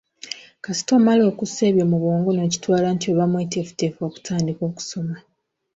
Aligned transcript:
Kasita 0.63 0.91
omala 0.99 1.23
okussa 1.31 1.61
ebyo 1.69 1.85
mu 1.91 1.97
bwongo 2.01 2.29
nkitwala 2.35 2.87
nti 2.95 3.05
oba 3.11 3.25
mweteefuteefu 3.31 3.99
okutandika 4.07 4.61
okusoma. 4.69 5.15